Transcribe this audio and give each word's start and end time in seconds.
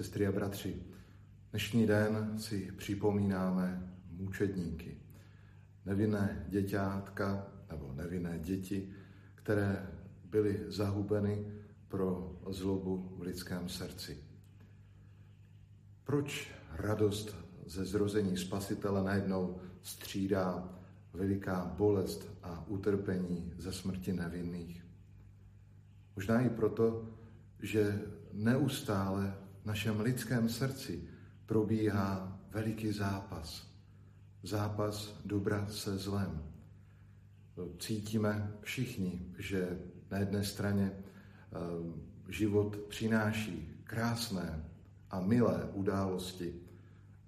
Sestry 0.00 0.26
a 0.26 0.32
bratři, 0.32 0.82
dnešní 1.50 1.86
den 1.86 2.38
si 2.38 2.72
připomínáme 2.76 3.92
mučedníky, 4.10 4.98
nevinné 5.86 6.46
děťátka 6.48 7.46
nebo 7.70 7.92
nevinné 7.92 8.38
děti, 8.38 8.92
které 9.34 9.90
byly 10.24 10.64
zahubeny 10.66 11.46
pro 11.88 12.38
zlobu 12.48 13.14
v 13.16 13.22
lidském 13.22 13.68
srdci. 13.68 14.24
Proč 16.04 16.52
radost 16.72 17.36
ze 17.66 17.84
zrození 17.84 18.36
Spasitele 18.36 19.04
najednou 19.04 19.60
střídá 19.82 20.78
veliká 21.12 21.74
bolest 21.76 22.38
a 22.42 22.64
utrpení 22.68 23.52
ze 23.58 23.72
smrti 23.72 24.12
nevinných? 24.12 24.84
Možná 26.16 26.40
i 26.40 26.50
proto, 26.50 27.08
že 27.62 28.02
neustále 28.32 29.49
v 29.62 29.66
našem 29.66 30.00
lidském 30.00 30.48
srdci 30.48 31.08
probíhá 31.46 32.40
veliký 32.50 32.92
zápas. 32.92 33.70
Zápas 34.42 35.20
dobra 35.24 35.66
se 35.66 35.98
zlem. 35.98 36.42
Cítíme 37.78 38.52
všichni, 38.60 39.26
že 39.38 39.78
na 40.10 40.18
jedné 40.18 40.44
straně 40.44 40.92
eh, 40.92 41.56
život 42.28 42.76
přináší 42.76 43.82
krásné 43.84 44.64
a 45.10 45.20
milé 45.20 45.68
události, 45.72 46.54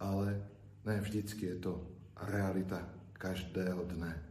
ale 0.00 0.46
ne 0.84 1.00
vždycky 1.00 1.46
je 1.46 1.56
to 1.56 1.86
realita 2.16 2.88
každého 3.12 3.84
dne. 3.84 4.22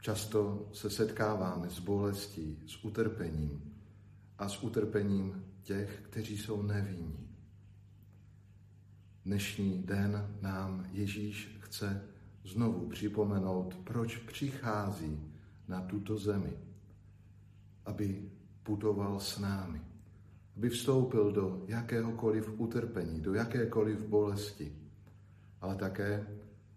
Často 0.00 0.68
se 0.72 0.90
setkáváme 0.90 1.70
s 1.70 1.78
bolestí, 1.78 2.62
s 2.66 2.84
utrpením 2.84 3.74
a 4.38 4.48
s 4.48 4.62
utrpením 4.62 5.44
těch, 5.68 6.00
kteří 6.02 6.38
jsou 6.38 6.62
nevinní. 6.62 7.28
Dnešní 9.24 9.82
den 9.82 10.36
nám 10.40 10.86
Ježíš 10.92 11.58
chce 11.60 12.02
znovu 12.44 12.88
připomenout, 12.88 13.74
proč 13.84 14.16
přichází 14.16 15.32
na 15.68 15.80
tuto 15.80 16.18
zemi, 16.18 16.52
aby 17.84 18.30
putoval 18.62 19.20
s 19.20 19.38
námi, 19.38 19.80
aby 20.56 20.68
vstoupil 20.68 21.32
do 21.32 21.64
jakéhokoliv 21.66 22.60
utrpení, 22.60 23.20
do 23.20 23.34
jakékoliv 23.34 24.00
bolesti, 24.00 24.72
ale 25.60 25.76
také, 25.76 26.26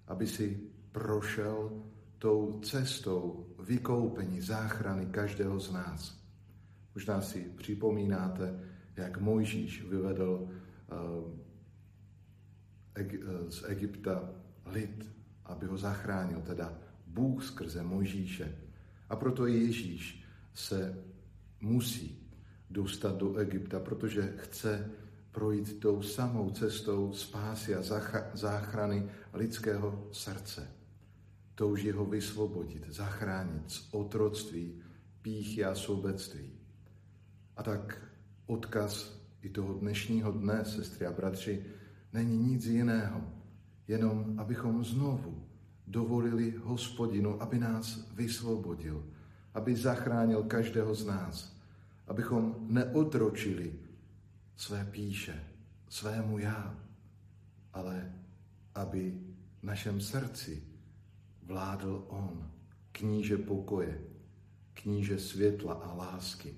aby 0.07 0.27
si 0.27 0.59
prošel 0.91 1.83
tou 2.17 2.59
cestou 2.59 3.47
vykoupení, 3.59 4.41
záchrany 4.41 5.05
každého 5.05 5.59
z 5.59 5.71
nás. 5.71 6.21
Možná 6.95 7.21
si 7.21 7.39
připomínáte, 7.57 8.71
jak 8.97 9.17
Mojžíš 9.17 9.83
vyvedl 9.83 10.47
eh, 10.47 11.31
z 13.49 13.63
Egypta 13.67 14.29
lid, 14.65 15.15
aby 15.45 15.65
ho 15.65 15.77
zachránil, 15.77 16.41
teda 16.41 16.73
Bůh 17.07 17.43
skrze 17.43 17.83
Mojžíše. 17.83 18.55
A 19.09 19.15
proto 19.15 19.45
Ježíš 19.47 20.23
se 20.53 21.03
musí 21.61 22.29
dostat 22.69 23.17
do 23.17 23.35
Egypta, 23.35 23.79
protože 23.79 24.33
chce 24.37 24.91
projít 25.31 25.79
tou 25.79 26.01
samou 26.01 26.49
cestou 26.49 27.13
spásy 27.13 27.75
a 27.75 27.81
záchrany 28.33 29.09
lidského 29.33 30.07
srdce. 30.11 30.67
Touží 31.55 31.91
ho 31.91 32.05
vysvobodit, 32.05 32.85
zachránit 32.89 33.71
z 33.71 33.87
otroctví, 33.91 34.81
píchy 35.21 35.65
a 35.65 35.75
sobectví. 35.75 36.51
A 37.57 37.63
tak 37.63 38.10
odkaz 38.45 39.21
i 39.41 39.49
toho 39.49 39.73
dnešního 39.73 40.31
dne, 40.31 40.65
sestry 40.65 41.05
a 41.05 41.11
bratři, 41.11 41.65
není 42.13 42.37
nic 42.37 42.65
jiného, 42.65 43.21
jenom 43.87 44.39
abychom 44.39 44.83
znovu 44.83 45.47
dovolili 45.87 46.53
hospodinu, 46.63 47.41
aby 47.41 47.59
nás 47.59 48.11
vysvobodil, 48.13 49.05
aby 49.53 49.75
zachránil 49.75 50.43
každého 50.43 50.95
z 50.95 51.05
nás, 51.05 51.57
abychom 52.07 52.55
neotročili 52.59 53.73
své 54.55 54.85
píše, 54.85 55.43
svému 55.89 56.37
já, 56.39 56.75
ale 57.73 58.13
aby 58.75 59.19
v 59.59 59.63
našem 59.63 60.01
srdci 60.01 60.63
vládl 61.43 62.05
On, 62.07 62.51
kníže 62.91 63.37
pokoje, 63.37 64.01
kníže 64.73 65.19
světla 65.19 65.73
a 65.73 65.93
lásky. 65.93 66.55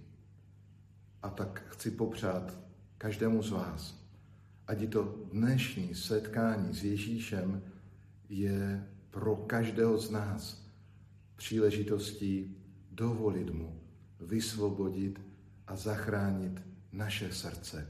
A 1.24 1.30
tak 1.30 1.64
chci 1.70 1.92
popřát 1.92 2.58
každému 2.98 3.44
z 3.44 3.52
vás, 3.52 4.08
ať 4.68 4.82
i 4.82 4.88
to 4.88 5.04
dnešní 5.32 5.96
setkání 5.96 6.74
s 6.74 6.84
Ježíšem 6.84 7.62
je 8.30 8.88
pro 9.10 9.36
každého 9.36 9.98
z 9.98 10.12
nás 10.12 10.68
příležitostí 11.36 12.58
dovolit 12.92 13.50
mu 13.54 13.80
vysvobodit 14.20 15.22
a 15.68 15.76
zachránit 15.76 16.62
naše 16.92 17.34
srdce, 17.34 17.88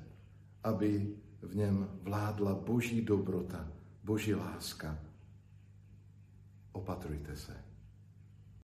aby 0.64 1.16
v 1.42 1.56
něm 1.56 1.90
vládla 2.02 2.56
boží 2.56 3.02
dobrota, 3.02 3.72
boží 4.04 4.36
láska. 4.36 5.00
Opatrujte 6.72 7.36
se. 7.36 7.73